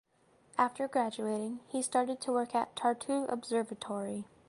After 0.57 0.87
graduating 0.87 1.59
he 1.67 1.83
started 1.83 2.19
to 2.21 2.31
work 2.31 2.55
at 2.55 2.75
Tartu 2.75 3.27
Observatory. 3.31 4.25